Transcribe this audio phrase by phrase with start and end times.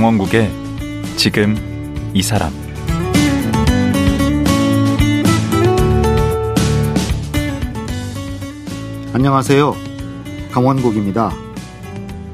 [0.00, 0.50] 강원국의
[1.18, 1.54] 지금
[2.14, 2.50] 이 사람
[9.12, 9.76] 안녕하세요.
[10.52, 11.32] 강원국입니다.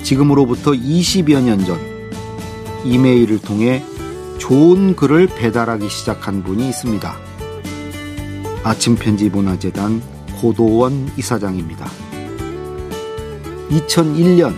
[0.00, 1.76] 지금으로부터 20여 년 전
[2.84, 3.82] 이메일을 통해
[4.38, 7.16] 좋은 글을 배달하기 시작한 분이 있습니다.
[8.62, 10.00] 아침편지 문화재단
[10.40, 11.84] 고도원 이사장입니다.
[13.70, 14.54] 2001년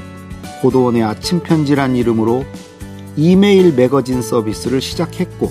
[0.61, 2.45] 고도원의 아침편지란 이름으로
[3.21, 5.51] 이메일 매거진 서비스를 시작했고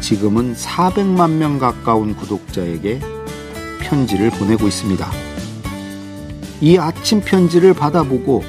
[0.00, 3.00] 지금은 400만 명 가까운 구독자에게
[3.80, 5.10] 편지를 보내고 있습니다.
[6.60, 8.44] 이 아침 편지를 받아보고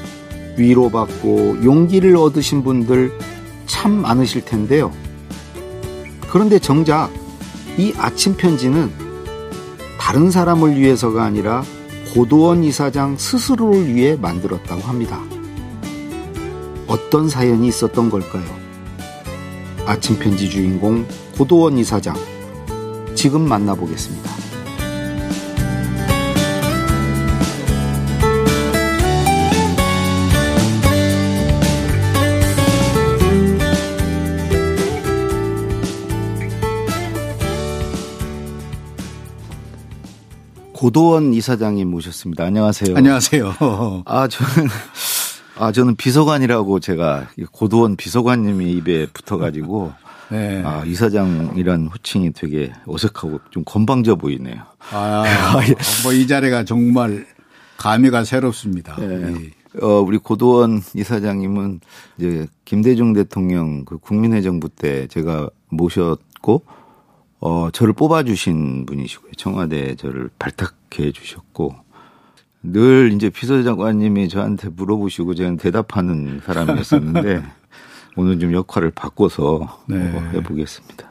[0.56, 3.12] 위로받고 용기를 얻으신 분들
[3.66, 4.92] 참 많으실 텐데요.
[6.30, 7.09] 그런데 정작
[7.75, 8.92] 이 아침 편지는
[10.00, 11.64] 다른 사람을 위해서가 아니라
[12.14, 15.19] 고도원 이사장 스스로를 위해 만들었다고 합니다.
[17.06, 18.44] 어떤 사연이 있었던 걸까요?
[19.86, 21.06] 아침 편지 주인공
[21.38, 22.16] 고도원 이사장
[23.14, 24.31] 지금 만나보겠습니다.
[40.73, 42.44] 고도원 이사장님 모셨습니다.
[42.45, 42.97] 안녕하세요.
[42.97, 43.56] 안녕하세요.
[44.06, 44.69] 아, 저는,
[45.58, 49.94] 아, 저는 비서관이라고 제가 고도원 비서관님이 입에 붙어가지고.
[50.31, 50.64] 네.
[50.66, 54.56] 아, 이사장이란 호칭이 되게 어색하고 좀 건방져 보이네요.
[54.92, 55.23] 아,
[56.03, 57.28] 뭐 이 자리가 정말
[57.78, 58.95] 감회가 새롭습니다.
[58.95, 59.08] 네.
[59.08, 59.52] 네.
[59.81, 61.81] 어, 우리 고도원 이사장님은
[62.18, 66.63] 이제 김대중 대통령 그 국민회 정부 때 제가 모셨고
[67.41, 69.34] 어, 저를 뽑아주신 분이시고요.
[69.38, 71.75] 청와대 저를 발탁해 주셨고,
[72.72, 77.44] 늘 이제 비서장관님이 저한테 물어보시고 저는 대답하는 사람이었었는데,
[78.18, 79.98] 오늘 좀 역할을 바꿔서 네.
[80.34, 81.08] 해보겠습니다.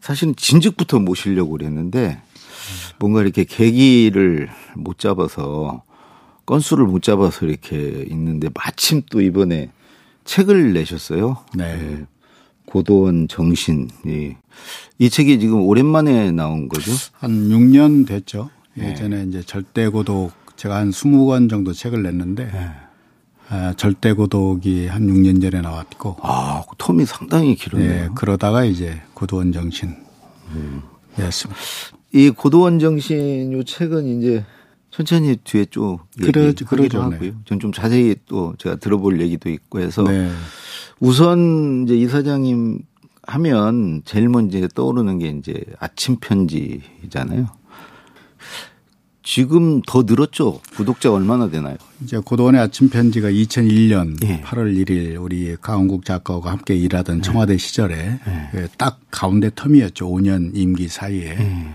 [0.00, 2.20] 사실은 진즉부터 모시려고 그랬는데,
[2.98, 5.82] 뭔가 이렇게 계기를 못 잡아서,
[6.46, 9.70] 건수를 못 잡아서 이렇게 있는데, 마침 또 이번에
[10.24, 11.38] 책을 내셨어요.
[11.54, 11.76] 네.
[11.76, 12.04] 네.
[12.66, 13.88] 고도원 정신.
[14.04, 14.34] 이,
[14.98, 16.90] 이 책이 지금 오랜만에 나온 거죠?
[17.12, 18.50] 한 6년 됐죠.
[18.76, 18.90] 네.
[18.90, 22.70] 예전에 이제 절대 고독 제가 한 20권 정도 책을 냈는데 네.
[23.48, 26.16] 아, 절대 고독이 한 6년 전에 나왔고.
[26.20, 27.90] 아, 그 텀이 상당히 길었네요.
[27.90, 29.94] 네, 그러다가 이제 고도원 정신.
[30.50, 30.82] 음.
[31.18, 31.60] 였습니다.
[32.12, 34.44] 이 고도원 정신 요 책은 이제
[34.90, 37.02] 천천히 뒤에 쭉 그러죠, 그러죠.
[37.02, 37.20] 하고요.
[37.20, 37.34] 네.
[37.44, 40.30] 전좀 자세히 또 제가 들어볼 얘기도 있고 해서 네.
[41.00, 42.80] 우선 이제 이사장님
[43.22, 47.46] 하면 제일 먼저 떠오르는 게 이제 아침 편지잖아요.
[49.26, 50.60] 지금 더 늘었죠?
[50.76, 51.74] 구독자 얼마나 되나요?
[52.00, 54.40] 이제 고도원의 아침 편지가 2001년 네.
[54.42, 57.58] 8월 1일 우리 강원국 작가와 함께 일하던 청와대 네.
[57.58, 58.20] 시절에
[58.54, 58.68] 네.
[58.78, 60.02] 딱 가운데 텀이었죠.
[60.02, 61.34] 5년 임기 사이에.
[61.34, 61.74] 네.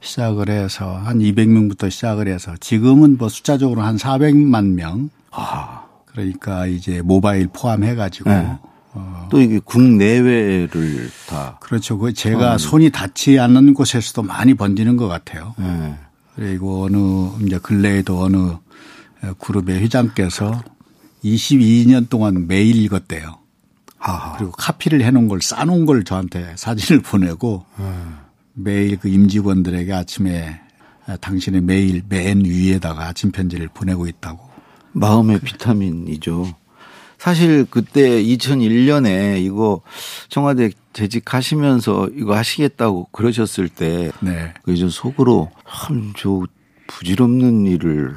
[0.00, 5.10] 시작을 해서 한 200명부터 시작을 해서 지금은 뭐 숫자적으로 한 400만 명.
[5.30, 5.84] 아.
[6.04, 8.58] 그러니까 이제 모바일 포함해 가지고 네.
[8.94, 9.28] 어.
[9.30, 11.96] 또 이게 국내외를 다 그렇죠.
[11.96, 12.58] 그 제가 어.
[12.58, 15.54] 손이 닿지 않는 곳에서도 많이 번지는 것 같아요.
[16.38, 16.46] 네.
[16.46, 18.56] 그리고 어느 이제 근래에도 어느
[19.38, 20.62] 그룹의 회장께서
[21.24, 23.38] 22년 동안 매일 읽었대요.
[23.98, 28.18] 아 그리고 카피를 해놓은 걸 싸놓은 걸 저한테 사진을 보내고 음.
[28.54, 30.60] 매일 그 임직원들에게 아침에
[31.20, 34.48] 당신의 매일 맨 위에다가 아침 편지를 보내고 있다고.
[34.92, 36.54] 마음의 비타민이죠.
[37.18, 39.80] 사실 그때 2001년에 이거
[40.28, 44.52] 청와대 재직하시면서 이거 하시겠다고 그러셨을 때 네.
[44.64, 46.42] 그좀 속으로 참저
[46.88, 48.14] 부질없는 일을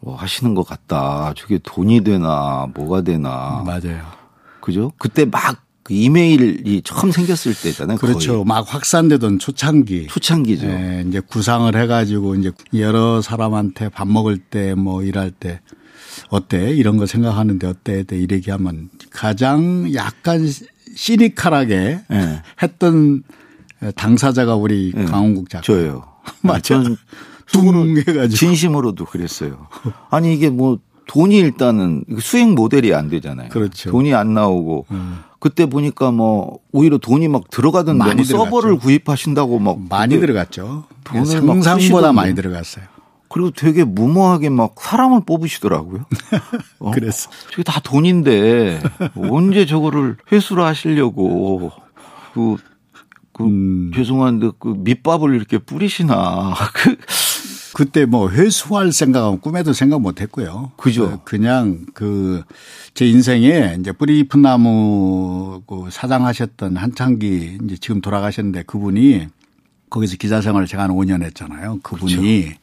[0.00, 1.34] 뭐 하시는 것 같다.
[1.36, 3.62] 저게 돈이 되나 뭐가 되나.
[3.66, 4.06] 맞아요.
[4.60, 4.92] 그죠?
[4.98, 7.98] 그때 막 그 이메일이 처음 생겼을 때잖아요.
[7.98, 8.32] 그렇죠.
[8.32, 8.44] 거의.
[8.46, 10.06] 막 확산되던 초창기.
[10.06, 10.66] 초창기죠.
[10.66, 15.60] 네, 이제 구상을 해가지고 이제 여러 사람한테 밥 먹을 때 뭐 일할 때
[16.30, 16.70] 어때?
[16.70, 18.02] 이런 거 생각하는데 어때?
[18.12, 20.48] 이렇게 하면 가장 약간
[20.94, 22.42] 시니컬하게 네.
[22.62, 23.22] 했던
[23.96, 25.04] 당사자가 우리 네.
[25.04, 25.62] 강원국 작가.
[25.62, 26.04] 저요.
[26.42, 26.82] 맞죠?
[27.46, 28.28] 뚱해가지고.
[28.28, 29.66] 진심으로도 그랬어요.
[30.10, 33.50] 아니 이게 뭐 돈이 일단은 수익 모델이 안 되잖아요.
[33.50, 33.90] 그렇죠.
[33.90, 35.18] 돈이 안 나오고 음.
[35.38, 40.84] 그때 보니까 뭐 오히려 돈이 막 들어가던데 많이 뭐 서버를 구입하신다고 막 많이 들어갔죠.
[41.04, 42.86] 돈을 상상보다 많이 들어갔어요.
[43.34, 46.04] 그리고 되게 무모하게 막 사람을 뽑으시더라고요.
[46.78, 46.92] 어?
[46.92, 48.80] 그래서 저게 다 돈인데
[49.16, 51.72] 언제 저거를 회수를 하시려고
[52.32, 52.56] 그,
[53.32, 53.90] 그 음.
[53.92, 56.96] 죄송한데 그 밑밥을 이렇게 뿌리시나 그
[57.74, 60.70] 그때 뭐 회수할 생각은 꿈에도 생각 못 했고요.
[60.76, 61.20] 그죠.
[61.24, 62.44] 그냥 그
[62.94, 69.26] 제 인생에 이제 뿌리 깊은 나무 그 사장하셨던 한창기 이제 지금 돌아가셨는데 그분이
[69.90, 71.80] 거기서 기자 생활을 제가 한 5년 했잖아요.
[71.82, 72.58] 그분이 그렇죠.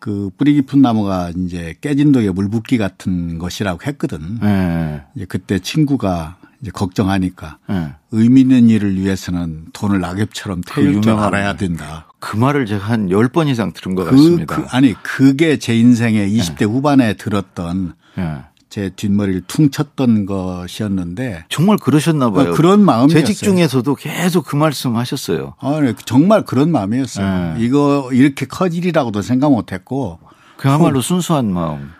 [0.00, 4.40] 그 뿌리 깊은 나무가 이제 깨진 독에 물 붓기 같은 것이라고 했거든.
[4.40, 5.02] 네.
[5.14, 7.92] 이제 그때 친구가 이제 걱정하니까 네.
[8.10, 12.06] 의미 있는 일을 위해서는 돈을 낙엽처럼 그 태울 줄 알아야 된다.
[12.18, 14.56] 그 말을 제가 한 10번 이상 들은 것 그, 같습니다.
[14.56, 16.64] 그, 아니, 그게 제 인생의 20대 네.
[16.64, 18.42] 후반에 들었던 네.
[18.70, 22.50] 제 뒷머리를 퉁 쳤던 것이었는데 정말 그러셨나 봐요.
[22.50, 23.24] 어, 그런 마음이었어요.
[23.26, 25.54] 재직 중에서도 계속 그 말씀 하셨어요.
[25.58, 25.92] 아, 네.
[26.06, 27.54] 정말 그런 마음이었어요.
[27.54, 27.64] 네.
[27.64, 30.18] 이거 이렇게 커질이라고도 생각 못 했고
[30.56, 31.90] 그야말로 순수한 마음.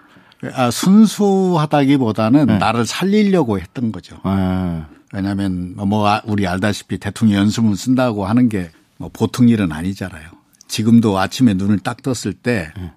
[0.55, 2.59] 아, 순수하다기보다는 네.
[2.59, 4.17] 나를 살리려고 했던 거죠.
[4.25, 4.83] 네.
[5.13, 8.71] 왜냐하면 뭐 아, 우리 알다시피 대통령 연수문 쓴다고 하는 게
[9.01, 10.29] 뭐 보통 일은 아니잖아요.
[10.69, 12.93] 지금도 아침에 눈을 딱 떴을 때 네.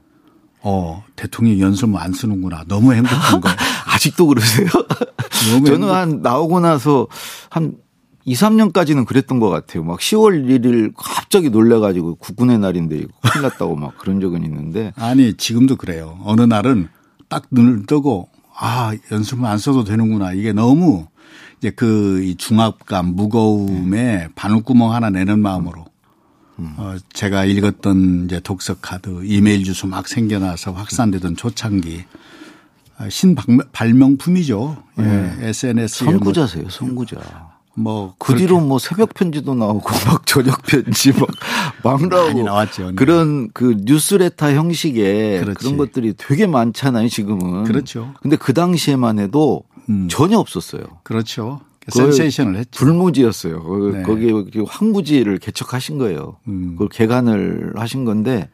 [0.64, 2.64] 어, 대통령 연수문 안 쓰는구나.
[2.68, 3.50] 너무 행복한 거.
[3.94, 4.68] 아직도 그러세요?
[5.66, 7.08] 저는 한 나오고 나서
[7.50, 7.76] 한
[8.26, 9.84] 2, 3년까지는 그랬던 것 같아요.
[9.84, 14.94] 막 10월 1일 갑자기 놀래가지고 국군의 날인데 큰일 났다고 막 그런 적은 있는데.
[14.96, 16.18] 아니, 지금도 그래요.
[16.24, 16.88] 어느 날은
[17.28, 21.08] 딱 눈을 뜨고 아 연습을 안 써도 되는구나 이게 너무
[21.58, 25.86] 이제 그 중압감 무거움에 바늘구멍 하나 내는 마음으로
[26.60, 26.74] 음.
[26.78, 32.04] 어 제가 읽었던 이제 독서 카드 이메일 주소 막 생겨나서 확산되던 초창기
[32.98, 34.84] 아, 신발명품이죠.
[35.00, 35.38] 예, 네.
[35.50, 37.54] SNS 선구자세요, 선구자.
[37.76, 41.28] 뭐 그 뒤로 뭐 새벽 편지도 나오고 막 저녁 편지 막,
[41.84, 42.90] 막 나오고 나왔죠.
[42.90, 42.96] 네.
[42.96, 45.58] 그런 그 뉴스레터 형식의 그렇지.
[45.60, 47.64] 그런 것들이 되게 많잖아요 지금은.
[47.64, 48.14] 그렇죠.
[48.22, 50.08] 근데 그 당시에만 해도 음.
[50.10, 50.84] 전혀 없었어요.
[51.04, 51.62] 그렇죠.
[51.90, 52.86] 센세이션을 했죠.
[52.86, 53.92] 불무지였어요.
[53.94, 54.04] 네.
[54.04, 54.32] 거기에
[54.68, 56.38] 황구지를 개척하신 거예요.
[56.48, 56.72] 음.
[56.72, 58.50] 그걸 개간을 하신 건데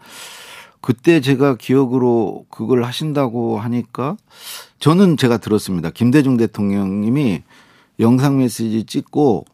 [0.82, 4.18] 그때 제가 기억으로 그걸 하신다고 하니까
[4.80, 5.90] 저는 제가 들었습니다.
[5.90, 7.44] 김대중 대통령님이
[8.00, 9.46] 영상 메시지 찍고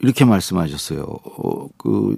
[0.00, 1.02] 이렇게 말씀하셨어요.
[1.02, 2.16] 어, 그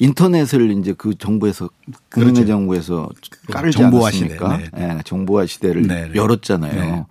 [0.00, 1.68] 인터넷을 이제 그 정부에서
[2.08, 2.32] 그렇죠.
[2.32, 3.08] 국민의 정부에서
[3.50, 4.58] 깔지 정보화 않았습니까?
[4.58, 4.70] 시대.
[4.76, 4.94] 네.
[4.94, 6.14] 네, 정보화 시대를 네, 네.
[6.14, 7.06] 열었잖아요.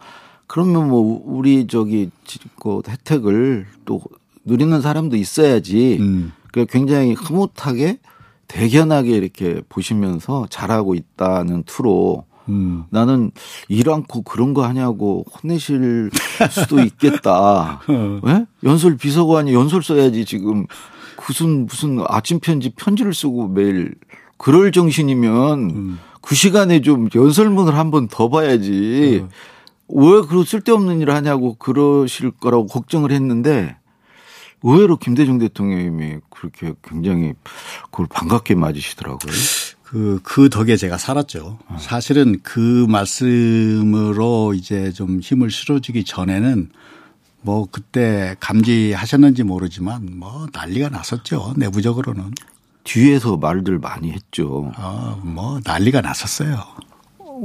[0.48, 0.54] 네.
[0.54, 2.10] 그러면 뭐 우리 저기
[2.62, 4.02] 그 혜택을 또
[4.46, 5.98] 누리는 사람도 있어야지.
[6.00, 6.32] 음.
[6.52, 8.00] 그 굉장히 흐뭇하게
[8.48, 12.86] 대견하게 이렇게 보시면서 잘하고 있다는 투로 음.
[12.90, 13.32] 나는
[13.68, 16.10] 일 않고 그런 거 하냐고 혼내실
[16.50, 17.82] 수도 있겠다.
[18.24, 18.46] 네?
[18.64, 20.66] 연설 비서관이 연설 써야지 지금
[21.28, 23.96] 무슨 무슨 아침 편지 편지를 쓰고 매일
[24.38, 26.00] 그럴 정신이면 음.
[26.22, 29.20] 그 시간에 좀 연설문을 한 번 더 봐야지.
[29.24, 29.30] 음.
[29.90, 33.78] 왜 그런 쓸데없는 일을 하냐고 그러실 거라고 걱정을 했는데
[34.64, 37.34] 의외로 김대중 대통령님이 그렇게 굉장히
[37.92, 39.34] 그걸 반갑게 맞으시더라고요.
[39.84, 41.60] 그, 그 덕에 제가 살았죠.
[41.80, 46.70] 사실은 그 말씀으로 이제 좀 힘을 실어주기 전에는
[47.42, 51.54] 뭐 그때 감지하셨는지 모르지만 뭐 난리가 났었죠.
[51.56, 52.34] 내부적으로는.
[52.84, 54.72] 뒤에서 말들 많이 했죠.
[54.76, 56.58] 아, 뭐 난리가 났었어요.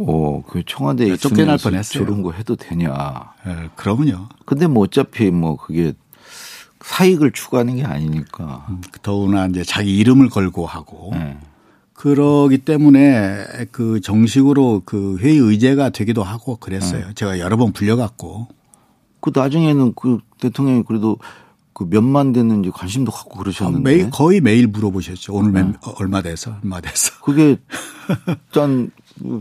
[0.07, 2.05] 어, 그 청와대에 쫓겨날 뻔했어요.
[2.05, 3.33] 저런 거 해도 되냐.
[3.47, 4.29] 네, 그러면요.
[4.45, 5.93] 근데 뭐 어차피 뭐 그게
[6.81, 8.67] 사익을 추구하는 게 아니니까.
[8.71, 11.11] 음, 더구나 이제 자기 이름을 걸고 하고.
[11.13, 11.39] 네.
[11.95, 17.09] 그러기 때문에 그 정식으로 그 회의 의제가 되기도 하고 그랬어요.
[17.09, 17.15] 네.
[17.15, 18.49] 제가 여러 번 불려갔고.
[19.21, 21.19] 그 나중에는 그 대통령이 그래도
[21.73, 23.89] 그 몇만 됐는지 관심도 갖고 그러셨는데.
[23.89, 25.33] 매일 거의 매일 물어보셨죠.
[25.33, 25.73] 오늘 네.
[25.99, 27.13] 얼마 돼서 얼마 돼서.
[27.23, 27.57] 그게
[28.53, 28.91] 짠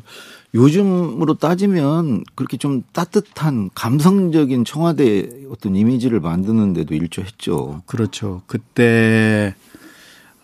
[0.53, 7.83] 요즘으로 따지면 그렇게 좀 따뜻한 감성적인 청와대 어떤 이미지를 만드는데도 일조했죠.
[7.85, 8.41] 그렇죠.
[8.47, 9.55] 그때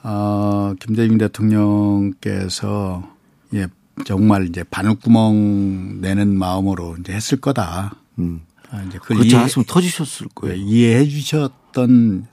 [0.04, 3.04] 어, 김대중 대통령께서
[3.54, 3.68] 예,
[4.06, 7.96] 정말 이제 바늘구멍 내는 마음으로 이제 했을 거다.
[8.20, 8.42] 음.
[8.70, 10.56] 아, 이제 그걸 그렇지 않았으면 터지셨을 거예요.
[10.56, 12.28] 예, 이해해 주셨던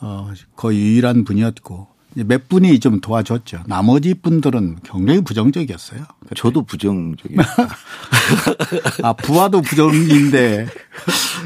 [0.00, 3.64] 어, 거의 유일한 분이었고 몇 분이 좀 도와줬죠.
[3.66, 6.04] 나머지 분들은 굉장히 부정적이었어요.
[6.20, 6.34] 그때.
[6.34, 7.68] 저도 부정적이었어요.
[9.02, 10.66] 아, 부하도 부정인데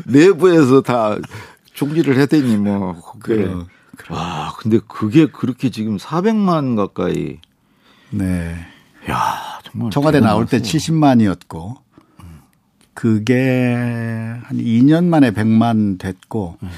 [0.06, 1.16] 내부에서 다
[1.74, 3.00] 종지를 해대니 뭐.
[3.20, 3.52] 그래.
[4.08, 7.38] 와, 근데 그게 그렇게 지금 400만 가까이.
[8.10, 8.56] 네.
[9.10, 9.90] 야, 정말.
[9.90, 11.76] 청와대 나올 때 70만이었고,
[13.00, 13.74] 그게
[14.42, 16.68] 한 2년 만에 100만 됐고, 음.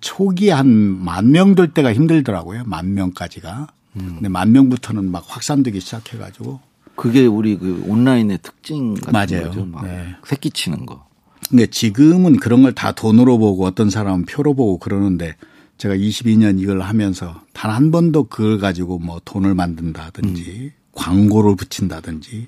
[0.00, 0.66] 초기 한
[1.04, 2.62] 만 명 될 때가 힘들더라고요.
[2.64, 3.66] 만 명까지가.
[3.96, 4.12] 음.
[4.14, 6.60] 근데 만 명부터는 막 확산되기 시작해 가지고.
[6.94, 9.48] 그게 우리 그 온라인의 특징 같은 맞아요.
[9.50, 9.64] 거죠.
[9.66, 10.14] 막 네.
[10.24, 11.04] 새끼치는 거.
[11.50, 15.34] 근데 지금은 그런 걸 다 돈으로 보고 어떤 사람은 표로 보고 그러는데
[15.78, 20.70] 제가 22년 이걸 하면서 단 한 번도 그걸 가지고 뭐 돈을 만든다든지 음.
[20.92, 22.46] 광고를 붙인다든지.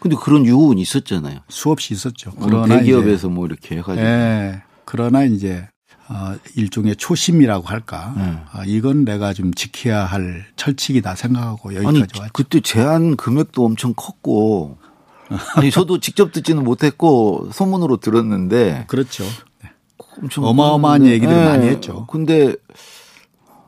[0.00, 1.40] 근데 그런 유혹은 있었잖아요.
[1.48, 2.32] 수없이 있었죠.
[2.40, 4.06] 그러나 대기업에서 뭐 이렇게 해가지고.
[4.06, 4.62] 예.
[4.84, 5.68] 그러나 이제
[6.08, 8.14] 어, 일종의 초심이라고 할까.
[8.16, 8.38] 네.
[8.52, 12.22] 아, 이건 내가 좀 지켜야 할 철칙이다 생각하고 여기까지 아니, 왔죠.
[12.32, 14.78] 그때 제한 금액도 엄청 컸고
[15.54, 19.24] 아니 저도 직접 듣지는 못했고 소문으로 들었는데 그렇죠.
[20.20, 21.44] 엄청 어마어마한 얘기들 네.
[21.44, 22.06] 많이 했죠.
[22.06, 22.54] 근데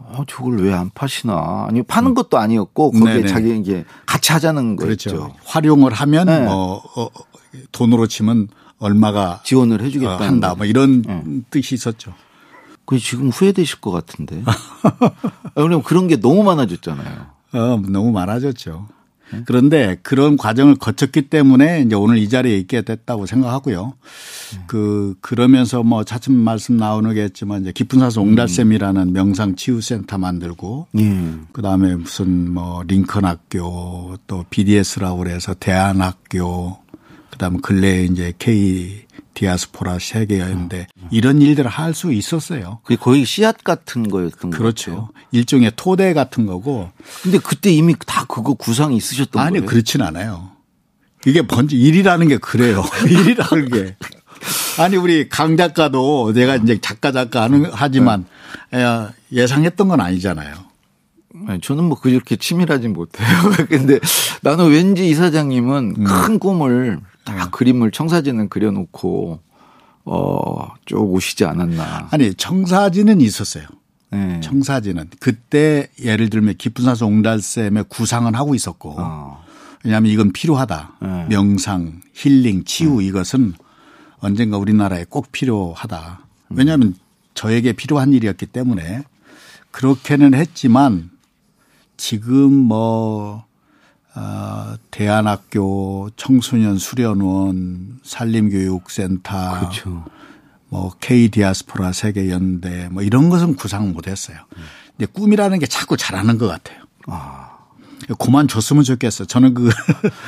[0.02, 1.66] 어, 저걸 왜 안 파시나?
[1.68, 3.26] 아니 파는 것도 아니었고 거기에 네네.
[3.28, 4.86] 자기 이게 같이 하자는 거죠.
[4.86, 5.34] 그렇죠.
[5.44, 6.40] 활용을 하면 네.
[6.44, 7.08] 뭐 어,
[7.72, 11.22] 돈으로 치면 얼마가 지원을 해주겠다 어, 한다 뭐 이런 네.
[11.50, 12.14] 뜻이 있었죠.
[12.86, 14.42] 그 지금 후회되실 것 같은데.
[15.54, 17.26] 왜냐면 그런 게 너무 많아졌잖아요.
[17.52, 18.88] 어, 너무 많아졌죠.
[19.44, 23.94] 그런데 그런 과정을 거쳤기 때문에 이제 오늘 이 자리에 있게 됐다고 생각하고요.
[24.66, 31.34] 그 그러면서 뭐 차츰 말씀 나오겠지만 이제 깊은 사서 옹달샘이라는 명상 치유센터 만들고 예.
[31.52, 36.78] 그다음에 무슨 뭐 링컨 학교 또 BDS라고 그래서 대안학교
[37.30, 41.08] 그다음에 근래에 이제 K 디아스포라 세계였는데 어.
[41.10, 42.80] 이런 일들을 할 수 있었어요.
[42.84, 44.90] 그게 거의 씨앗 같은 거였던 그렇죠.
[44.90, 45.08] 거죠.
[45.32, 46.90] 일종의 토대 같은 거고.
[47.22, 49.62] 근데 그때 이미 다 그거 구상이 있으셨던 아니, 거예요?
[49.62, 50.50] 아니 그렇진 않아요.
[51.26, 52.84] 이게 번지 일이라는 게 그래요.
[53.08, 53.96] 일이라는 게.
[54.78, 58.24] 아니 우리 강 작가도 내가 이제 작가 작가 하는 하지만
[58.70, 59.06] 네.
[59.32, 60.54] 예상했던 건 아니잖아요.
[61.46, 63.26] 아니, 저는 뭐 그렇게 치밀하진 못해요.
[63.68, 63.98] 근데
[64.42, 66.04] 나는 왠지 이 사장님은 음.
[66.04, 67.50] 큰 꿈을 다 네.
[67.50, 69.40] 그림을 청사진을 그려놓고
[70.04, 72.08] 어쭉 오시지 않았나.
[72.10, 73.64] 아니 청사진은 있었어요.
[74.10, 74.40] 네.
[74.40, 79.44] 청사진은 그때 예를 들면 산소 옹달샘의 구상은 하고 있었고 어.
[79.84, 80.96] 왜냐하면 이건 필요하다.
[81.00, 81.26] 네.
[81.28, 83.06] 명상, 힐링, 치유 네.
[83.06, 83.54] 이것은
[84.18, 86.20] 언젠가 우리나라에 꼭 필요하다.
[86.50, 86.94] 왜냐하면
[87.34, 89.04] 저에게 필요한 일이었기 때문에
[89.70, 91.10] 그렇게는 했지만
[91.96, 93.44] 지금 뭐
[94.20, 100.04] 어, 대안학교, 청소년 수련원, 산림교육센터, 그렇죠.
[100.68, 104.36] 뭐 K 디아스포라 세계 연대 뭐 이런 것은 구상 못 했어요.
[104.96, 106.84] 근데 꿈이라는 게 자꾸 잘하는 것 같아요.
[107.06, 107.48] 아.
[108.18, 109.24] 그만 줬으면 좋겠어.
[109.24, 109.70] 저는 그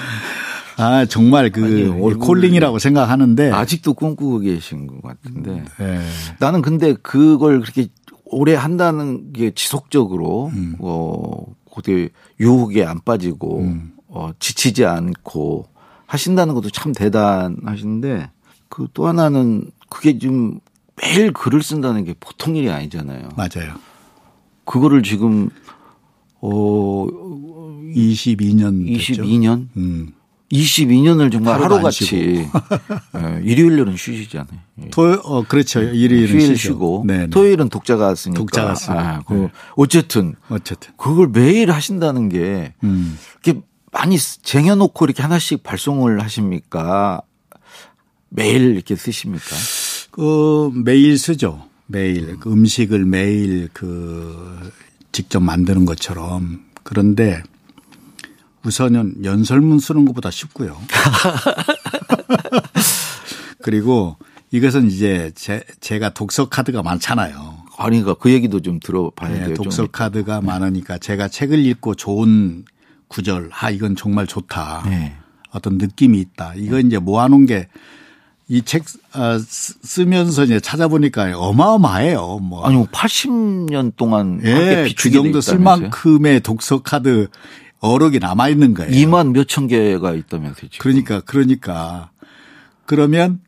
[0.79, 5.65] 아, 정말 그 아니, 콜링이라고 생각하는데 아직도 꿈꾸고 계신 것 같은데.
[5.79, 6.01] 네.
[6.39, 7.89] 나는 근데 그걸 그렇게
[8.25, 10.77] 오래 한다는 게 지속적으로 음.
[10.79, 11.45] 어
[11.75, 12.11] 그게
[12.41, 13.93] 유혹에 안 빠지고 음.
[14.09, 15.67] 어 지치지 않고
[16.07, 18.31] 하신다는 것도 참 대단하신데
[18.69, 20.61] 그 또 하나는 그게 좀
[21.01, 23.31] 매일 글을 쓴다는 게 보통 일이 아니잖아요.
[23.37, 23.75] 맞아요.
[24.65, 25.51] 그거를 지금
[26.41, 27.07] 어
[27.95, 30.13] 22년 22년 음.
[30.53, 32.47] 22년을 정말 하루같이
[33.17, 34.61] 예, 일요일날은 쉬시잖아요.
[34.83, 34.91] 예.
[34.91, 35.81] 토 어, 그렇죠.
[35.81, 37.29] 일요일은 휴일 쉬고 네네.
[37.29, 38.39] 토요일은 독자가 쓰니까.
[38.39, 38.93] 독자가 쓰고.
[38.93, 39.51] 아, 그 네.
[39.77, 43.19] 어쨌든 어쨌든 그걸 매일 하신다는 게 음.
[43.43, 47.23] 이렇게 많이 쟁여 놓고 이렇게 하나씩 발송을 하십니까?
[48.29, 49.57] 매일 이렇게 쓰십니까?
[50.11, 51.67] 그 매일 쓰죠.
[51.87, 54.71] 매일 그 음식을 매일 그
[55.13, 57.43] 직접 만드는 것처럼 그런데
[58.65, 60.77] 우선은 연설문 쓰는 것보다 쉽고요.
[63.63, 64.17] 그리고
[64.51, 67.63] 이것은 이제 제, 제가 독서 카드가 많잖아요.
[67.79, 69.55] 아니, 그러니까 그 얘기도 좀 들어봐야 네, 돼요.
[69.55, 70.47] 독서 카드가 네.
[70.47, 72.65] 많으니까 제가 책을 읽고 좋은
[73.09, 74.85] 구절, 아, 이건 정말 좋다.
[74.87, 75.17] 네.
[75.51, 76.55] 어떤 느낌이 있다.
[76.57, 77.69] 이거 이제 모아놓은 게
[78.49, 82.39] 이책 어, 쓰면서 이제 찾아보니까 어마어마해요.
[82.41, 82.65] 뭐.
[82.65, 84.41] 아니, 80년 동안.
[84.45, 87.29] 예, 그 정도 쓸 만큼의 독서 카드
[87.83, 88.91] 어록이 남아 있는 거예요.
[88.93, 90.71] 2만 몇천 개가 있다면서요.
[90.71, 90.79] 지금.
[90.79, 92.11] 그러니까 그러니까
[92.87, 93.41] 그러면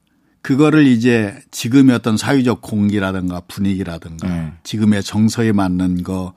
[0.43, 4.53] 그거를 이제 지금의 어떤 사회적 공기라든가 분위기라든가 네.
[4.63, 6.35] 지금의 정서에 맞는 거,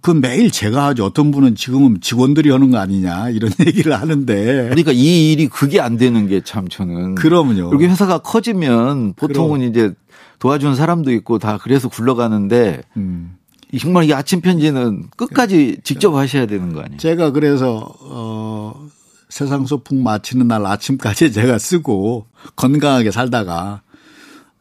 [0.00, 1.04] 그 매일 제가 하죠.
[1.04, 4.34] 어떤 분은 지금은 직원들이 하는 거 아니냐 이런 얘기를 하는데.
[4.64, 7.16] 그러니까 이 일이 그게 안 되는 게 참 저는.
[7.16, 7.68] 그러면요.
[7.68, 9.70] 그렇게 회사가 커지면 보통은 그럼.
[9.70, 9.92] 이제
[10.38, 13.36] 도와주는 사람도 있고 다 그래서 굴러가는데 음.
[13.78, 16.98] 정말 이 아침 편지는 끝까지 직접 하셔야 되는 거 아니에요?
[16.98, 18.88] 제가 그래서 어
[19.28, 23.82] 세상 소풍 마치는 날 아침까지 제가 쓰고 건강하게 살다가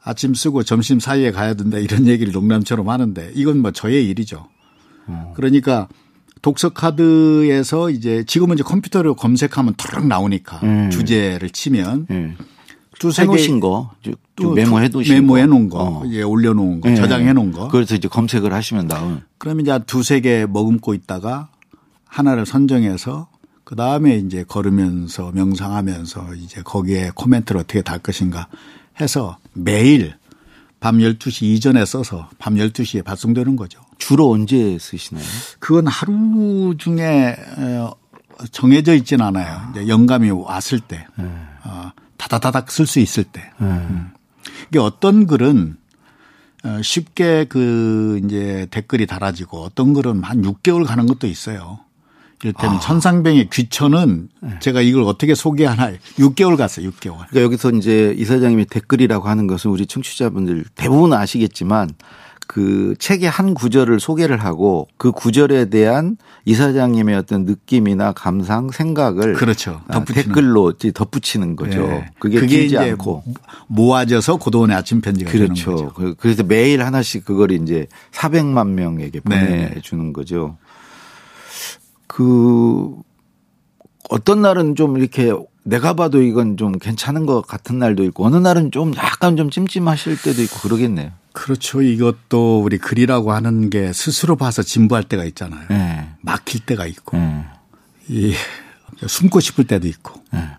[0.03, 4.47] 아침 쓰고 점심 사이에 가야 된다 이런 얘기를 농담처럼 하는데 이건 뭐 저의 일이죠.
[5.07, 5.33] 어.
[5.35, 5.87] 그러니까
[6.41, 10.89] 독서 카드에서 이제 지금은 이제 컴퓨터로 검색하면 턱 나오니까 음.
[10.89, 12.37] 주제를 치면 음.
[12.99, 13.91] 두세 놓으신 거,
[14.55, 16.03] 메모해 두신 메모해 놓은 거, 어.
[16.07, 16.95] 예, 올려 놓은 거, 네.
[16.95, 17.67] 저장해 놓은 거.
[17.67, 19.21] 그래서 이제 검색을 하시면 나온.
[19.37, 21.49] 그럼 이제 두세 개 머금고 있다가
[22.05, 23.27] 하나를 선정해서
[23.63, 28.47] 그 다음에 이제 걸으면서 명상하면서 이제 거기에 코멘트를 어떻게 달 것인가
[29.01, 30.15] 해서 매일
[30.79, 33.81] 밤 12시 이전에 써서 밤 12시에 발송되는 거죠.
[33.97, 35.25] 주로 언제 쓰시나요?
[35.59, 37.91] 그건 하루 중에 어,
[38.51, 39.59] 정해져 있지는 않아요.
[39.71, 41.05] 이제 영감이 왔을 때,
[41.65, 43.51] 어, 다다다닥 쓸 수 있을 때.
[43.61, 44.11] 음.
[44.69, 45.77] 이게 어떤 글은
[46.63, 51.79] 어, 쉽게 그 이제 댓글이 달아지고 어떤 글은 한 6개월 가는 것도 있어요.
[52.43, 52.79] 이를테면 아.
[52.79, 54.59] 천상병의 귀천은 네.
[54.59, 56.89] 제가 이걸 어떻게 소개하나 6개월 갔어요.
[56.91, 57.27] 6개월.
[57.29, 61.89] 그러니까 여기서 이제 이 사장님이 댓글이라고 하는 것은 우리 청취자분들 대부분 아시겠지만
[62.47, 69.81] 그 책의 한 구절을 소개를 하고 그 구절에 대한 이사장님의 어떤 느낌이나 감상, 생각을 그렇죠.
[69.89, 71.85] 아, 댓글로 덧붙이는 거죠.
[71.85, 72.05] 네.
[72.19, 73.23] 그게, 그게 길지 않고
[73.67, 75.75] 모아져서 고도원의 아침 편지가 그렇죠.
[75.75, 76.15] 되는 거죠.
[76.17, 79.67] 그래서 매일 하나씩 그걸 이제 400만 명에게 네.
[79.69, 80.13] 보내주는 네.
[80.13, 80.57] 거죠.
[82.07, 82.95] 그
[84.09, 88.71] 어떤 날은 좀 이렇게 내가 봐도 이건 좀 괜찮은 것 같은 날도 있고 어느 날은
[88.71, 91.11] 좀 약간 좀 찜찜하실 때도 있고 그러겠네요.
[91.37, 91.83] 그렇죠.
[91.83, 95.67] 이것도 우리 글이라고 하는 게 스스로 봐서 진부할 때가 있잖아요.
[95.69, 96.09] 네.
[96.21, 97.45] 막힐 때가 있고, 네.
[98.07, 98.33] 이
[99.05, 100.49] 숨고 싶을 때도 있고 네.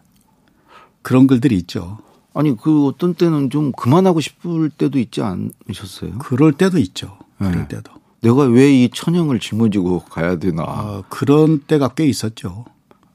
[1.02, 1.99] 그런 글들이 있죠.
[2.32, 6.18] 아니 그 어떤 때는 좀 그만하고 싶을 때도 있지 않으셨어요?
[6.18, 7.18] 그럴 때도 있죠.
[7.38, 7.68] 그럴 네.
[7.68, 7.90] 때도.
[8.20, 10.62] 내가 왜 이 천형을 짊어지고 가야 되나?
[10.62, 12.66] 어, 그런 때가 꽤 있었죠.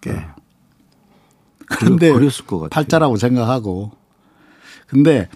[0.01, 0.12] 꽤.
[0.12, 0.27] 네.
[1.67, 2.70] 그런데 그랬을 것 같아요.
[2.70, 3.91] 팔자라고 생각하고.
[4.88, 5.29] 근데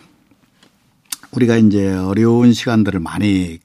[1.31, 3.59] 우리가 이제 어려운 시간들을 많이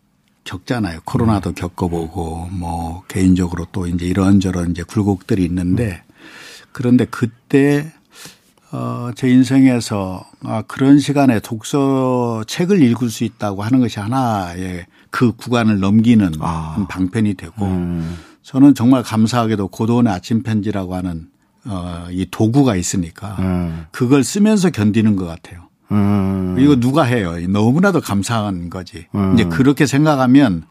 [0.45, 1.00] 겪잖아요.
[1.04, 1.54] 코로나도 음.
[1.54, 6.02] 겪어보고 뭐 개인적으로 또 이제 이런저런 이제 굴곡들이 있는데
[6.73, 7.92] 그런데 그때
[8.73, 15.33] 어, 제 인생에서 아, 그런 시간에 독서 책을 읽을 수 있다고 하는 것이 하나의 그
[15.33, 16.87] 구간을 넘기는 아.
[16.88, 18.16] 방편이 되고 음.
[18.42, 21.28] 저는 정말 감사하게도 고도원의 아침 편지라고 하는
[21.67, 23.84] 어, 이 도구가 있으니까 음.
[23.93, 25.69] 그걸 쓰면서 견디는 것 같아요.
[25.93, 26.57] 음.
[26.59, 27.35] 이거 누가 해요?
[27.49, 29.07] 너무나도 감사한 거지.
[29.15, 29.35] 음.
[29.35, 30.65] 이제 그렇게 생각하면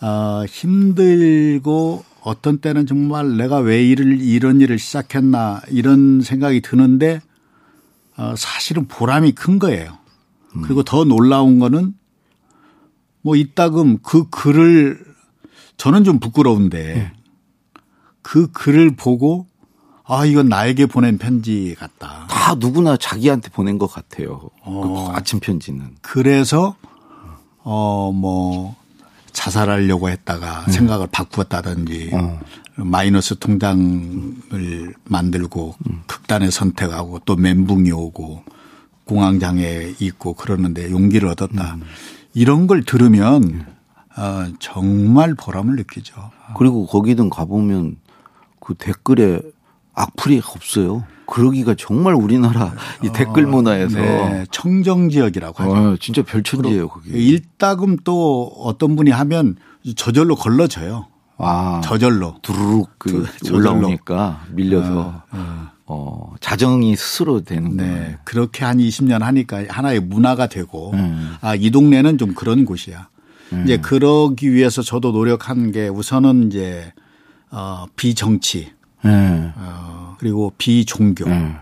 [0.00, 7.20] 어, 힘들고 어떤 때는 정말 내가 왜 일을 이런 일을 시작했나 이런 생각이 드는데
[8.16, 9.98] 어, 사실은 보람이 큰 거예요.
[10.64, 11.94] 그리고 더 놀라운 거는
[13.22, 15.02] 뭐 이따금 그 글을
[15.78, 17.12] 저는 좀 부끄러운데
[18.20, 19.46] 그 글을 보고
[20.12, 22.26] 아, 이건 나에게 보낸 편지 같다.
[22.28, 24.50] 다 누구나 자기한테 보낸 것 같아요.
[24.60, 25.06] 어.
[25.08, 25.96] 그 아침 편지는.
[26.02, 26.76] 그래서,
[27.62, 28.76] 어, 뭐,
[29.32, 30.70] 자살하려고 했다가 음.
[30.70, 32.38] 생각을 바꾸었다든지 어.
[32.76, 36.02] 마이너스 통장을 만들고 음.
[36.06, 38.44] 극단의 선택하고 또 멘붕이 오고
[39.06, 41.76] 공황장애 있고 그러는데 용기를 얻었다.
[41.76, 41.82] 음.
[42.34, 43.64] 이런 걸 들으면
[44.18, 46.30] 어, 정말 보람을 느끼죠.
[46.58, 47.96] 그리고 거기든 가보면
[48.60, 49.40] 그 댓글에
[49.94, 51.04] 악플이 없어요.
[51.26, 55.72] 그러기가 정말 우리나라 이 어, 댓글 문화에서 네, 청정 지역이라고 하죠.
[55.72, 57.10] 어, 진짜 별천지예요, 거기.
[57.10, 59.56] 일따금 또 어떤 분이 하면
[59.96, 61.06] 저절로 걸러져요.
[61.38, 65.72] 아, 저절로 두루룩 그 올라오니까 밀려서 어, 어.
[65.86, 67.84] 어, 자정이 스스로 되는 네.
[67.84, 68.16] 거예요.
[68.24, 71.34] 그렇게 한 20년 하니까 하나의 문화가 되고 음.
[71.40, 73.08] 아, 이 동네는 좀 그런 곳이야.
[73.52, 73.64] 음.
[73.64, 76.92] 이제 그러기 위해서 저도 노력한 게 우선은 이제
[77.50, 78.72] 어, 비정치
[79.04, 79.52] 네.
[79.56, 81.56] 어, 그리고 비종교, 네.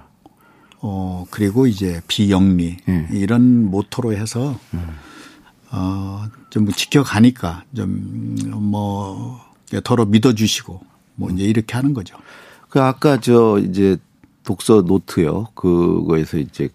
[0.80, 3.08] 어, 그리고 이제 비영리 네.
[3.12, 4.58] 이런 모토로 해서
[5.70, 9.40] 어, 좀 지켜가니까 좀 뭐
[9.84, 10.80] 더러 믿어주시고
[11.16, 12.16] 뭐 이제 이렇게 하는 거죠.
[12.68, 13.96] 그 아까 저 이제
[14.44, 15.48] 독서 노트요.
[15.54, 16.68] 그거에서 이제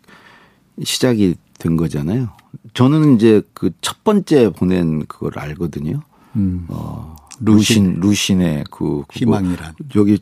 [0.83, 2.29] 시작이 된 거잖아요.
[2.73, 6.01] 저는 이제 그 첫 번째 보낸 그걸 알거든요.
[6.35, 6.65] 음.
[6.69, 9.03] 어, 루신, 루신의 그.
[9.11, 9.73] 희망이란.
[9.95, 10.19] 여기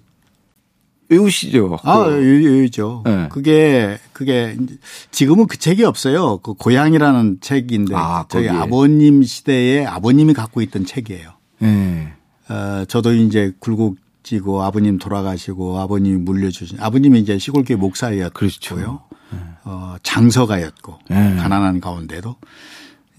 [1.13, 1.80] 외우시죠?
[1.84, 3.04] 아, 외우죠.
[3.06, 3.28] 네.
[3.30, 4.58] 그게, 그게,
[5.12, 6.38] 지금은 그 책이 없어요.
[6.39, 7.95] 그 고향이라는 책인데.
[7.95, 11.30] 아, 저희 아버님 시대에 아버님이 갖고 있던 책이에요.
[11.60, 12.13] 네.
[12.49, 18.30] 어, 저도 이제 굴곡지고 아버님 돌아가시고 아버님이 물려주신, 아버님이 이제 시골교회 목사였고요.
[18.32, 18.76] 그렇죠.
[19.32, 19.38] 네.
[19.63, 20.99] 어, 장서가였고.
[21.10, 21.36] 네.
[21.36, 22.36] 가난한 가운데도.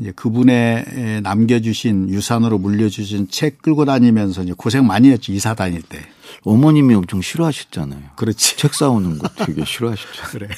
[0.01, 5.33] 이제 그분의 남겨주신 유산으로 물려주신 책 끌고 다니면서 이제 고생 많이 했죠.
[5.33, 6.01] 이사 다닐 때.
[6.43, 8.03] 어머님이 엄청 싫어하셨잖아요.
[8.17, 8.57] 그렇지.
[8.57, 10.31] 책 사오는 거 되게 싫어하셨잖아요.
[10.31, 10.49] 그래.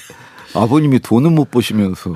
[0.54, 2.14] 아버님이 돈은 못 버시면서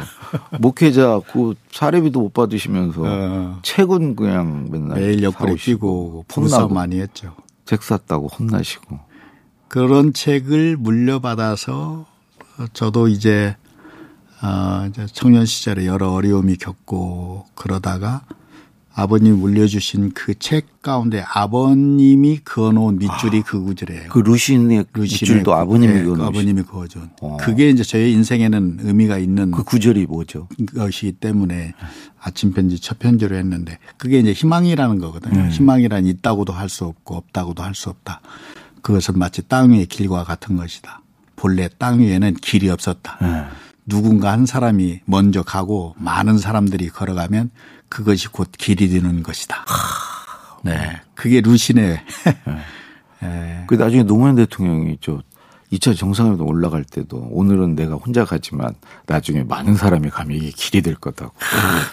[0.60, 3.58] 목회자 그 사례비도 못 받으시면서 어.
[3.62, 7.34] 책은 그냥 맨날 매일 옆구리 끼고 혼나 많이 했죠.
[7.66, 8.98] 책 샀다고 혼나시고
[9.68, 12.06] 그런 책을 물려받아서
[12.72, 13.56] 저도 이제
[14.42, 18.22] 어 청년 시절에 여러 어려움이 겪고 그러다가
[18.92, 24.08] 아버님 물려주신 그 책 가운데 아버님이 그어놓은 밑줄이 아, 그 구절이에요.
[24.10, 27.10] 그 루신의, 루신의 밑줄도 아버님이 네, 그 아버님이 그어준.
[27.20, 27.36] 어.
[27.38, 30.48] 그게 이제 저의 인생에는 의미가 있는 그 구절이 뭐죠?
[30.74, 31.74] 것이기 때문에
[32.20, 35.38] 아침 편지 첫 편지로 했는데 그게 이제 희망이라는 거거든요.
[35.40, 35.50] 음.
[35.50, 38.20] 희망이란 있다고도 할 수 없고 없다고도 할 수 없다.
[38.82, 41.02] 그것은 마치 땅 위의 길과 같은 것이다.
[41.36, 43.18] 본래 땅 위에는 길이 없었다.
[43.20, 43.44] 네.
[43.86, 47.50] 누군가 한 사람이 먼저 가고 많은 사람들이 걸어가면
[47.90, 49.66] 그것이 곧 길이 되는 것이다.
[50.62, 51.00] 네.
[51.14, 52.00] 그게 루신의.
[52.24, 52.58] 네.
[53.20, 53.64] 네.
[53.68, 55.20] 그 나중에 노무현 대통령이 저
[55.72, 58.74] 2차 정상회담 올라갈 때도 오늘은 내가 혼자 가지만
[59.06, 61.32] 나중에 많은 사람이 가면 이게 길이 될 거다고.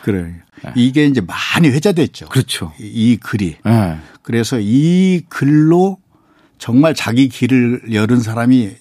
[0.03, 0.35] 그래.
[0.63, 0.71] 네.
[0.75, 2.29] 이게 이제 많이 회자됐죠.
[2.29, 2.73] 그렇죠.
[2.79, 3.57] 이 글이.
[3.65, 3.99] 네.
[4.21, 5.97] 그래서 이 글로
[6.57, 8.75] 정말 자기 길을 열은 사람이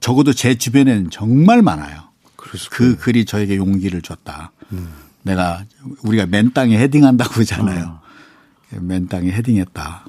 [0.00, 2.02] 적어도 제 주변에는 정말 많아요.
[2.36, 4.52] 그 글이 저에게 용기를 줬다.
[4.72, 5.01] 음.
[5.22, 5.64] 내가
[6.02, 8.00] 우리가 맨 땅에 헤딩한다고 하잖아요.
[8.72, 8.80] 어.
[8.80, 10.06] 맨 땅에 헤딩했다.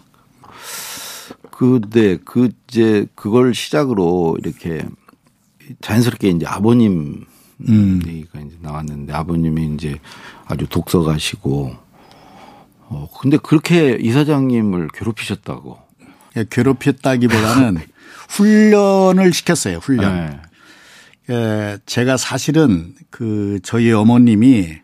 [1.51, 4.83] 그네 그 이제 그걸 시작으로 이렇게
[5.81, 7.25] 자연스럽게 이제 아버님
[7.69, 8.01] 음.
[8.05, 9.99] 얘기가 이제 나왔는데 아버님이 이제
[10.45, 11.75] 아주 독서가시고
[12.89, 15.79] 어 근데 그렇게 이사장님을 괴롭히셨다고.
[16.35, 17.77] 예, 괴롭혔다기보다는
[18.29, 19.77] 훈련을 시켰어요.
[19.77, 20.41] 훈련.
[21.27, 21.33] 네.
[21.33, 24.82] 예, 제가 사실은 그 저희 어머님이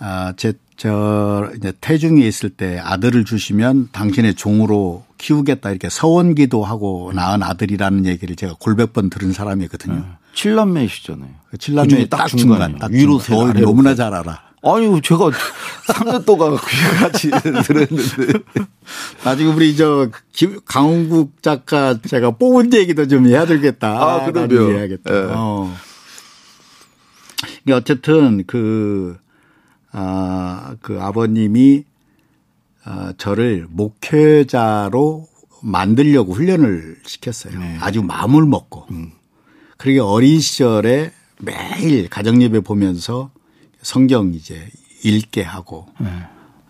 [0.00, 7.12] 아, 제, 저, 이제 태중에 있을 때 아들을 주시면 당신의 종으로 키우겠다 이렇게 서원기도 하고
[7.14, 9.94] 낳은 아들이라는 얘기를 제가 골백 번 들은 사람이거든요.
[9.94, 10.02] 네.
[10.34, 11.28] 7남매시잖아요.
[11.58, 12.78] 7남매 그딱 중간.
[12.78, 14.42] 딱 위로 세 어, 너무나 잘 알아.
[14.62, 15.30] 아니, 제가
[15.86, 17.30] 3년 동안 같이
[17.64, 18.38] 들었는데.
[19.24, 20.08] 나중에 우리 저
[20.66, 23.88] 강훈국 작가 제가 뽑은 얘기도 좀 해야 되겠다.
[23.90, 24.72] 아, 그럼요.
[24.72, 25.12] 해야겠다.
[25.12, 25.26] 네.
[25.34, 25.74] 어.
[27.72, 29.16] 어쨌든 그,
[29.92, 31.84] 아, 그 아버님이
[32.84, 35.28] 아, 저를 목회자로
[35.62, 37.58] 만들려고 훈련을 시켰어요.
[37.58, 37.76] 네.
[37.80, 38.86] 아주 마음을 먹고.
[38.90, 39.12] 음.
[39.76, 43.30] 그러게 어린 시절에 매일 가정예배 보면서
[43.82, 44.68] 성경 이제
[45.02, 46.08] 읽게 하고 네.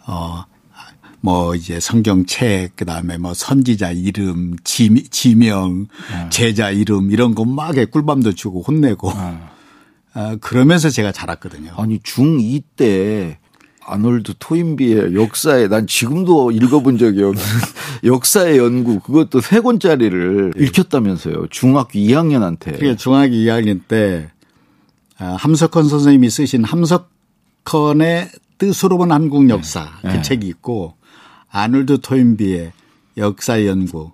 [0.07, 0.45] 어
[1.23, 6.31] 뭐 이제 성경책 그 다음에 뭐 선지자 이름 지, 지명 네.
[6.31, 9.39] 제자 이름 이런 거 막 꿀밤도 주고 혼내고 네.
[10.15, 11.73] 어, 그러면서 제가 자랐거든요.
[11.77, 13.39] 아니 중2 때
[13.87, 17.43] 아놀드 토인비의 역사에 난 지금도 읽어본 적이 없는
[18.05, 22.73] 역사의 연구 그것도 세 권짜리를 읽혔다면서요 중학교 2학년한테.
[22.73, 24.31] 그게 중학교 2학년 때
[25.19, 29.55] 아, 함석헌 선생님이 쓰신 함석헌의 뜻으로 본 한국 네.
[29.55, 30.11] 역사 네.
[30.11, 30.23] 그 네.
[30.23, 30.95] 책이 있고
[31.51, 32.73] 아놀드 토인비의
[33.17, 34.13] 역사 연구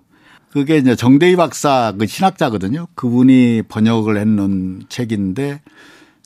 [0.56, 2.86] 그게 이제 정대희 박사 그 신학자거든요.
[2.94, 5.60] 그분이 번역을 했는 책인데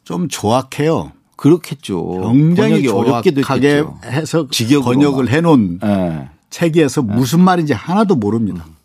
[0.04, 1.10] 좀 조악해요.
[1.34, 2.20] 그렇겠죠.
[2.30, 4.46] 굉장히 조악하게 해서
[4.84, 6.28] 번역을 해놓은 네.
[6.48, 8.66] 책이어서 무슨 말인지 하나도 모릅니다.
[8.68, 8.76] 음.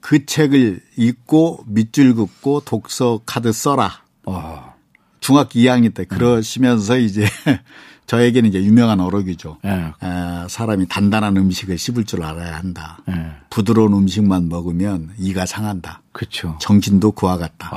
[0.00, 4.02] 그 책을 읽고 밑줄 긋고 독서 카드 써라.
[4.26, 4.74] 와.
[5.20, 7.24] 중학교 2학년 때 그러시면서 이제
[8.06, 9.58] 저에게는 이제 유명한 어록이죠.
[9.62, 9.92] 네.
[10.02, 12.98] 에, 사람이 단단한 음식을 씹을 줄 알아야 한다.
[13.06, 13.32] 네.
[13.50, 16.02] 부드러운 음식만 먹으면 이가 상한다.
[16.12, 16.56] 그렇죠.
[16.60, 17.70] 정신도 그와 같다.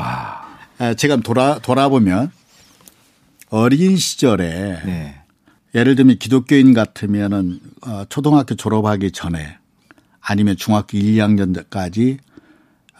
[0.80, 2.32] 에, 제가 돌아 돌아보면
[3.50, 5.22] 어린 시절에 네.
[5.76, 9.58] 예를 들면 기독교인 같으면은 어, 초등학교 졸업하기 전에
[10.22, 12.18] 아니면 중학교 1, 2학년까지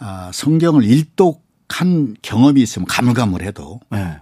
[0.00, 4.18] 어, 성경을 일독한 경험이 있으면 가물가물해도 네.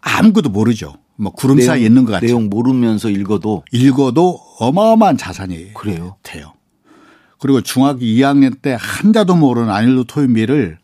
[0.00, 0.94] 아무것도 모르죠.
[1.16, 2.28] 뭐 구름 사이에 있는 것 같아요.
[2.28, 6.16] 내용 모르면서 읽어도 읽어도 어마어마한 자산이 그래요.
[6.22, 6.52] 돼요.
[7.38, 10.78] 그리고 중학교 2학년 때 한자도 모르는 아닐로 토요미를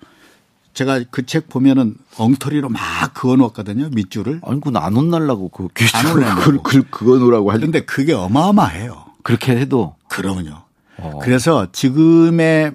[0.74, 2.80] 제가 그 책 보면은 엉터리로 막
[3.14, 3.90] 그어 놓았거든요.
[3.92, 4.40] 밑줄을.
[4.44, 9.04] 아니, 그건 안 혼날라고 그 귀줄 그, 그, 그거 놓으라고 하는데 데 그게 어마어마해요.
[9.22, 9.96] 그렇게 해도.
[10.08, 10.62] 그러면요.
[10.98, 11.18] 어.
[11.22, 12.72] 그래서 지금의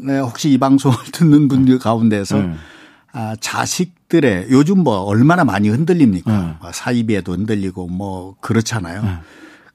[0.00, 2.58] 네, 혹시 이 방송을 듣는 분들 가운데서 음.
[3.12, 6.40] 아, 자식 들의 요즘 뭐 얼마나 많이 흔들립니까?
[6.40, 6.54] 음.
[6.60, 9.00] 뭐 사이비에도 흔들리고 뭐 그렇잖아요.
[9.02, 9.18] 음.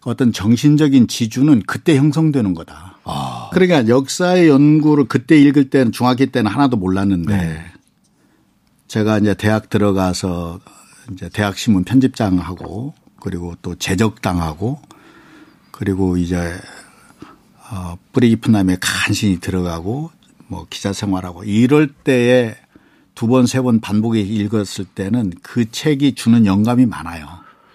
[0.05, 2.97] 어떤 정신적인 지주는 그때 형성되는 거다.
[3.05, 3.49] 아.
[3.53, 7.65] 그러니까 역사의 연구를 그때 읽을 때는 중학교 때는 하나도 몰랐는데 네.
[8.87, 10.59] 제가 이제 대학 들어가서
[11.11, 14.81] 이제 대학 신문 편집장하고 그리고 또 제적당하고
[15.71, 16.37] 그리고 이제
[17.71, 20.11] 어 뿌리 깊은 남에 간신히 들어가고
[20.47, 22.55] 뭐 기자 생활하고 이럴 때에
[23.15, 27.27] 두 번, 세 번 반복해 읽었을 때는 그 책이 주는 영감이 많아요.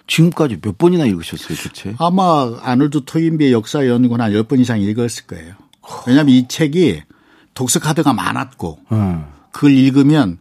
[0.07, 1.95] 지금까지 몇 번이나 읽으셨어요, 그 책?
[2.01, 5.53] 아마 아놀드 토인비의 역사 연구는 한 10번 이상 읽었을 거예요.
[6.07, 7.03] 왜냐하면 이 책이
[7.53, 9.25] 독서 카드가 많았고 음.
[9.51, 10.37] 그걸 읽으면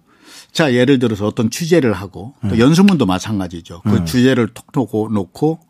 [0.53, 2.59] 자 예를 들어서 어떤 취재를 하고 또 음.
[2.59, 3.83] 연수문도 마찬가지죠.
[3.85, 4.05] 그 음.
[4.07, 5.61] 주제를 톡톡 놓고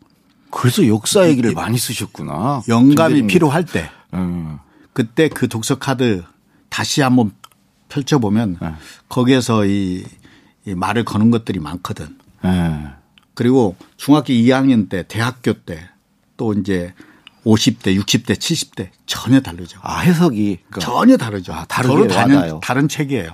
[0.51, 2.63] 그래서 역사 얘기를 많이 쓰셨구나.
[2.67, 4.59] 영감이 필요할 때 음.
[4.93, 6.23] 그때 그 독서 카드
[6.69, 7.31] 다시 한번
[7.89, 8.73] 펼쳐보면 네.
[9.09, 10.05] 거기에서 이,
[10.65, 12.17] 이, 말을 거는 것들이 많거든.
[12.43, 12.85] 네.
[13.33, 15.89] 그리고 중학교 2학년 때, 대학교 때
[16.39, 16.93] 또 이제
[17.45, 19.77] 50대, 60대, 70대 전혀 다르죠.
[19.83, 21.53] 아 해석이 그러니까 전혀 다르죠.
[21.53, 23.31] 아, 다르게 다른, 다른 책이에요.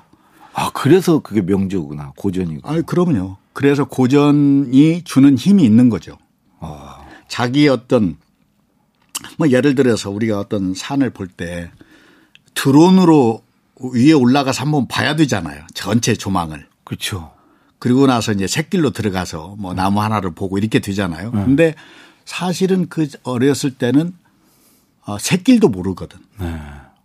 [0.53, 2.67] 아 그래서 그게 명조구나 고전이고.
[2.67, 3.37] 아 그럼요.
[3.53, 6.17] 그래서 고전이 주는 힘이 있는 거죠.
[6.59, 7.05] 아.
[7.27, 8.17] 자기 어떤
[9.37, 11.71] 뭐 예를 들어서 우리가 어떤 산을 볼 때
[12.55, 13.43] 드론으로
[13.79, 15.65] 위에 올라가서 한번 봐야 되잖아요.
[15.73, 16.67] 전체 조망을.
[16.83, 17.33] 그렇죠.
[17.79, 21.31] 그리고 나서 이제 샛길로 들어가서 뭐 나무 하나를 보고 이렇게 되잖아요.
[21.31, 21.43] 네.
[21.43, 21.75] 근데
[22.23, 24.13] 사실은 그 어렸을 때는
[25.05, 26.19] 어, 샛길도 모르거든.
[26.39, 26.59] 네.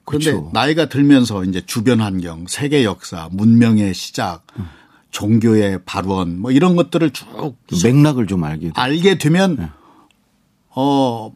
[0.05, 0.51] 그런데 그렇죠.
[0.53, 4.69] 나이가 들면서 이제 주변 환경, 세계 역사, 문명의 시작, 음.
[5.11, 8.73] 종교의 발원 뭐 이런 것들을 쭉 맥락을 좀 알게 돼.
[8.75, 9.69] 알게 되면 네.
[10.75, 11.35] 어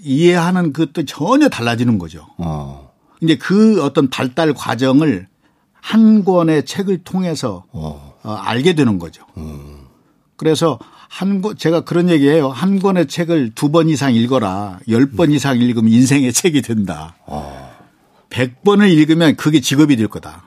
[0.00, 2.26] 이해하는 그것도 전혀 달라지는 거죠.
[2.36, 2.87] 어.
[3.22, 5.26] 이제 그 어떤 발달 과정을
[5.72, 8.16] 한 권의 책을 통해서 어.
[8.22, 9.24] 어 알게 되는 거죠.
[9.36, 9.78] 음.
[10.36, 10.78] 그래서
[11.08, 12.48] 한 권, 제가 그런 얘기해요.
[12.50, 14.78] 한 권의 책을 두 번 이상 읽어라.
[14.88, 17.16] 열 번 이상 읽으면 인생의 책이 된다.
[17.26, 17.76] 어.
[18.30, 20.44] 백 번을 읽으면 그게 직업이 될 거다.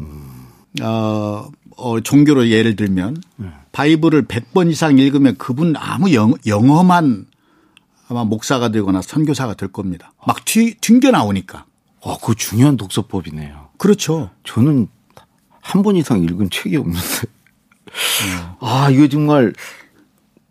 [0.00, 0.46] 음.
[0.80, 3.48] 어, 어, 종교로 예를 들면 네.
[3.72, 7.26] 바이블을 백번 이상 읽으면 그분 아무 영, 영험한
[8.08, 10.12] 아마 목사가 되거나 선교사가 될 겁니다.
[10.26, 11.65] 막 튀, 튕겨 나오니까.
[12.06, 13.68] 아, 그 중요한 독서법이네요.
[13.78, 14.30] 그렇죠.
[14.44, 14.88] 저는
[15.60, 17.00] 한 번 이상 읽은 책이 없는데.
[17.86, 18.56] 네.
[18.60, 19.52] 아, 이거 정말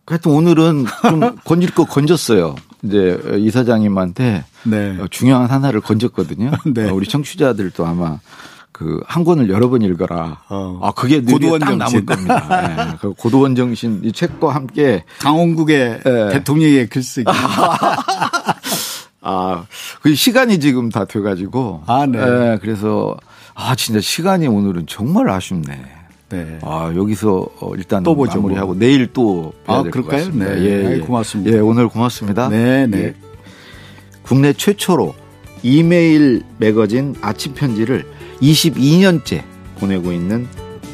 [0.06, 2.56] 하여튼 오늘은 좀 건질 거 건졌어요.
[2.84, 4.98] 이제 이사장님한테 네.
[5.10, 6.52] 중요한 하나를 건졌거든요.
[6.74, 6.89] 네.
[6.89, 8.20] 우리 청취자들도 아마
[8.72, 10.41] 그 한 권을 여러 번 읽어라.
[10.50, 10.80] 어.
[10.84, 12.68] 아 그게 고도원 딱 남을 겁니다.
[12.68, 12.98] 네.
[13.02, 16.30] 그 고도원 정신 이 책과 함께 강원국의 네.
[16.34, 17.26] 대통령의 글쓰기.
[19.25, 19.65] 아,
[20.01, 21.83] 그 시간이 지금 다 돼가지고.
[21.88, 22.23] 아, 네.
[22.23, 22.57] 네.
[22.61, 23.17] 그래서
[23.55, 25.83] 아 진짜 시간이 오늘은 정말 아쉽네.
[26.29, 26.59] 네.
[26.61, 28.35] 아 여기서 어, 일단 또 보죠.
[28.35, 28.75] 마무리하고 뭐.
[28.77, 30.53] 내일 또 아, 같습니다.
[30.53, 30.61] 네.
[30.61, 30.99] 예, 예.
[30.99, 31.55] 고맙습니다.
[31.55, 32.49] 예, 오늘 고맙습니다.
[32.49, 32.97] 네, 네.
[32.97, 33.13] 예.
[34.21, 35.15] 국내 최초로
[35.63, 38.05] 이메일 매거진 아침 편지를
[38.41, 39.43] 22년째
[39.79, 40.47] 보내고 있는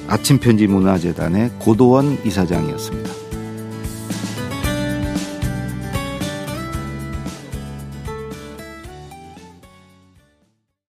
[0.08, 3.21] 아침 편지 문화재단의 고도원 이사장이었습니다.